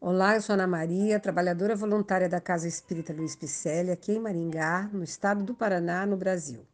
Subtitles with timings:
[0.00, 4.88] Olá, eu sou Ana Maria, trabalhadora voluntária da Casa Espírita Luiz Picelli, aqui em Maringá,
[4.92, 6.64] no estado do Paraná, no Brasil.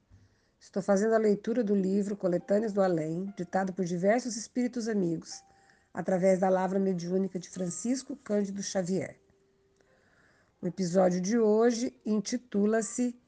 [0.61, 5.43] Estou fazendo a leitura do livro Coletâneas do Além, ditado por diversos espíritos amigos,
[5.95, 9.19] através da Lavra Mediúnica de Francisco Cândido Xavier.
[10.61, 13.19] O episódio de hoje intitula-se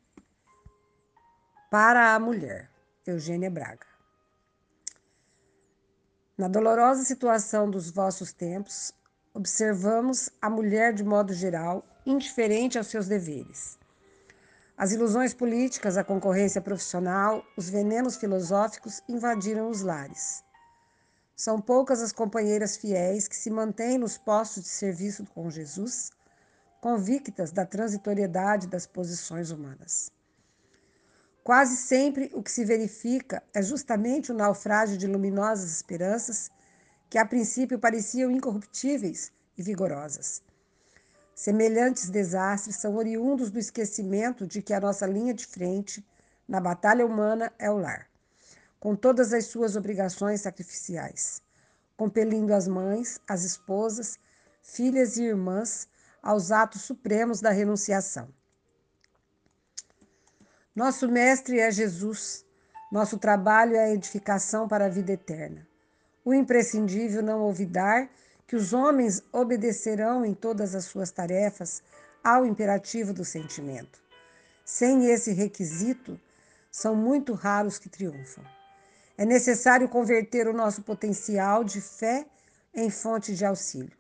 [1.71, 2.71] Para a Mulher,
[3.07, 3.87] Eugênia Braga.
[6.37, 8.93] Na dolorosa situação dos vossos tempos,
[9.37, 13.79] observamos a mulher de modo geral indiferente aos seus deveres.
[14.79, 20.43] As ilusões políticas, a concorrência profissional, os venenos filosóficos invadiram os lares.
[21.37, 26.11] São poucas as companheiras fiéis que se mantêm nos postos de serviço com Jesus,
[26.81, 30.11] convictas da transitoriedade das posições humanas.
[31.45, 36.51] Quase sempre o que se verifica é justamente o naufrágio de luminosas esperanças
[37.09, 40.43] que a princípio pareciam incorruptíveis e vigorosas.
[41.35, 46.05] Semelhantes desastres são oriundos do esquecimento de que a nossa linha de frente
[46.49, 48.09] na batalha humana é o lar,
[48.81, 51.43] com todas as suas obrigações sacrificiais,
[51.97, 54.19] compelindo as mães, as esposas,
[54.63, 55.89] filhas e irmãs
[56.23, 58.29] aos atos supremos da renunciação.
[60.75, 62.45] Nosso mestre é Jesus,
[62.91, 65.67] nosso trabalho é a edificação para a vida eterna.
[66.27, 68.11] O imprescindível não olvidar
[68.49, 71.85] que os homens obedecerão em todas as suas tarefas
[72.23, 74.03] ao imperativo do sentimento.
[74.65, 76.21] Sem esse requisito,
[76.69, 78.43] são muito raros que triunfam.
[79.17, 82.27] É necessário converter o nosso potencial de fé
[82.75, 83.97] em fonte de auxílio.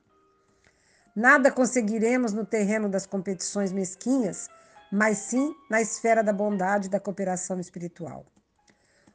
[1.14, 4.48] Nada conseguiremos no terreno das competições mesquinhas,
[4.90, 8.26] mas sim na esfera da bondade e da cooperação espiritual.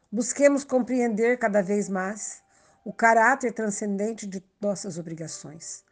[0.10, 2.42] Busquemos compreender cada vez mais
[2.84, 5.84] o caráter transcendente de nossas obrigações.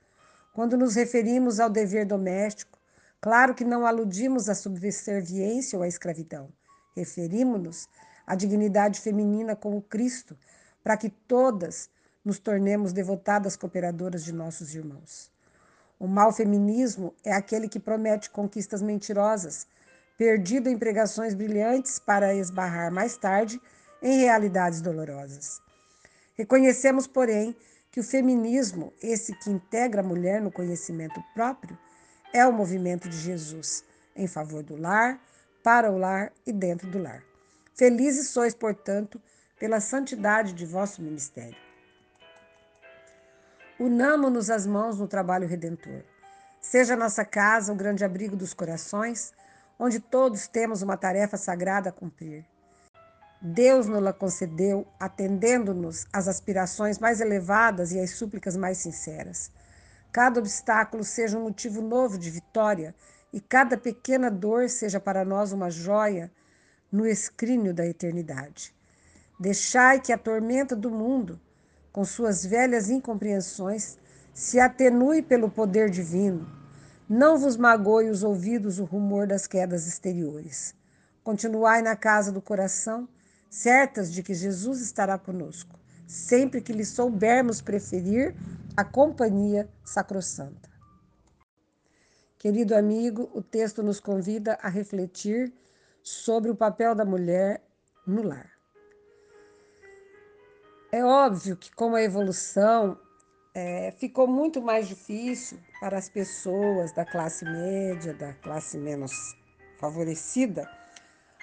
[0.53, 2.79] Quando nos referimos ao dever doméstico,
[3.21, 6.49] claro que não aludimos à subserviência ou à escravidão.
[6.95, 7.87] Referimos-nos
[8.25, 10.37] à dignidade feminina como Cristo,
[10.83, 11.89] para que todas
[12.25, 15.31] nos tornemos devotadas cooperadoras de nossos irmãos.
[15.99, 19.67] O mal feminismo é aquele que promete conquistas mentirosas,
[20.17, 23.61] perdido em pregações brilhantes para esbarrar mais tarde
[24.01, 25.61] em realidades dolorosas.
[26.39, 27.53] Reconhecemos, porém,
[27.91, 31.77] que o feminismo, esse que integra a mulher no conhecimento próprio,
[32.33, 33.83] é o movimento de Jesus
[34.15, 35.19] em favor do lar,
[35.61, 37.21] para o lar e dentro do lar.
[37.75, 39.21] Felizes sois, portanto,
[39.59, 41.57] pela santidade de vosso ministério.
[43.77, 46.05] Unamo-nos as mãos no trabalho redentor.
[46.61, 49.33] Seja nossa casa o grande abrigo dos corações,
[49.77, 52.45] onde todos temos uma tarefa sagrada a cumprir.
[53.41, 59.49] Deus nos concedeu, atendendo-nos às aspirações mais elevadas e às súplicas mais sinceras.
[60.11, 62.93] Cada obstáculo seja um motivo novo de vitória
[63.31, 66.29] e cada pequena dor seja para nós uma joia
[66.91, 68.75] no escrínio da eternidade.
[69.39, 71.39] Deixai que a tormenta do mundo,
[71.93, 73.97] com suas velhas incompreensões,
[74.33, 76.45] se atenue pelo poder divino.
[77.07, 80.75] Não vos magoe os ouvidos o rumor das quedas exteriores.
[81.23, 83.07] Continuai na casa do coração
[83.49, 88.35] certas de que Jesus estará conosco, sempre que lhe soubermos preferir
[88.77, 90.69] a companhia sacrossanta.
[92.37, 95.53] Querido amigo, o texto nos convida a refletir
[96.01, 97.61] sobre o papel da mulher
[98.07, 98.49] no lar.
[100.91, 102.97] É óbvio que, com a evolução,
[103.53, 109.11] é, ficou muito mais difícil para as pessoas da classe média, da classe menos
[109.77, 110.69] favorecida,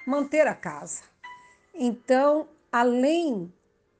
[0.06, 1.02] manter a casa
[1.78, 3.52] então, além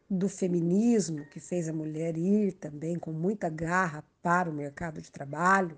[0.09, 5.11] do feminismo, que fez a mulher ir também com muita garra para o mercado de
[5.11, 5.77] trabalho,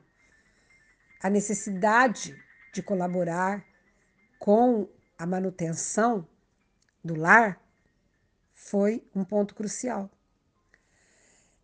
[1.23, 2.37] a necessidade
[2.73, 3.65] de colaborar
[4.39, 4.89] com
[5.19, 6.27] a manutenção
[7.03, 7.61] do lar
[8.55, 10.11] foi um ponto crucial.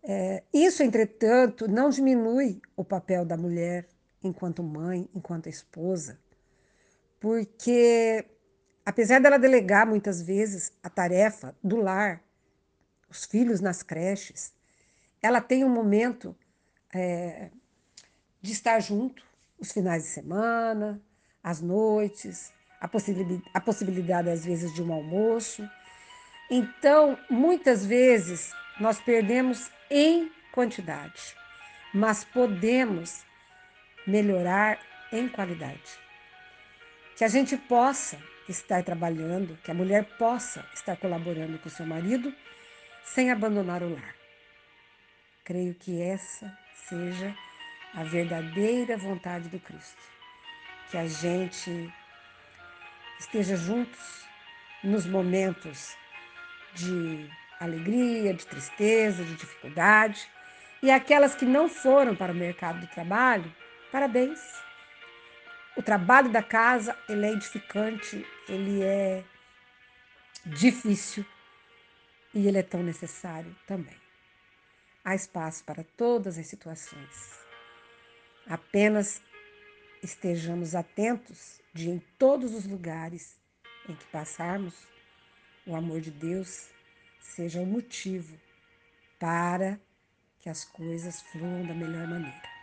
[0.02, 3.88] É, isso, entretanto, não diminui o papel da mulher
[4.22, 6.18] enquanto mãe, enquanto esposa,
[7.20, 8.26] porque
[8.84, 12.22] apesar dela delegar muitas vezes a tarefa do lar,
[13.08, 14.52] os filhos nas creches,
[15.22, 16.36] ela tem um momento
[16.92, 17.50] é,
[18.42, 19.24] de estar junto,
[19.58, 21.00] os finais de semana,
[21.42, 25.68] as noites, a possibilidade, a possibilidade às vezes de um almoço.
[26.50, 31.34] Então, muitas vezes nós perdemos em quantidade,
[31.94, 33.24] mas podemos
[34.06, 34.78] melhorar
[35.10, 35.98] em qualidade.
[37.16, 38.18] Que a gente possa
[38.48, 42.34] estar trabalhando, que a mulher possa estar colaborando com seu marido
[43.04, 44.14] sem abandonar o lar.
[45.44, 46.56] Creio que essa
[46.88, 47.34] seja
[47.94, 50.02] a verdadeira vontade do Cristo.
[50.90, 51.92] Que a gente
[53.18, 54.24] esteja juntos
[54.82, 55.96] nos momentos
[56.74, 57.30] de
[57.60, 60.28] alegria, de tristeza, de dificuldade.
[60.82, 63.50] E aquelas que não foram para o mercado do trabalho,
[63.90, 64.40] parabéns.
[65.76, 69.24] O trabalho da casa, ele é edificante, ele é
[70.44, 71.24] difícil
[72.34, 73.96] e ele é tão necessário também.
[75.04, 77.38] Há espaço para todas as situações.
[78.46, 79.22] Apenas
[80.02, 83.36] estejamos atentos de em todos os lugares
[83.88, 84.74] em que passarmos,
[85.66, 86.68] o amor de Deus
[87.20, 88.38] seja o motivo
[89.18, 89.80] para
[90.40, 92.53] que as coisas fluam da melhor maneira.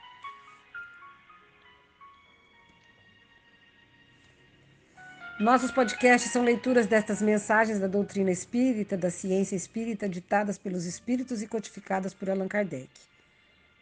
[5.41, 11.41] Nossos podcasts são leituras destas mensagens da doutrina espírita, da ciência espírita, ditadas pelos espíritos
[11.41, 12.87] e codificadas por Allan Kardec.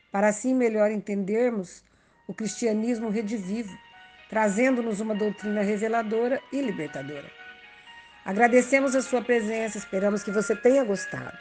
[0.10, 1.84] Para assim melhor entendermos
[2.30, 3.78] o cristianismo redivivo,
[4.30, 7.30] trazendo-nos uma doutrina reveladora e libertadora.
[8.24, 11.38] Agradecemos a sua presença, esperamos que você tenha gostado.